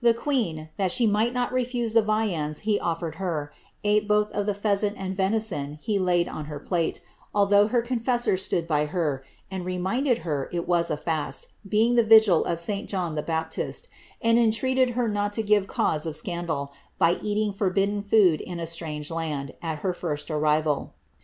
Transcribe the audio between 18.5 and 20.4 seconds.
a strange land, at her first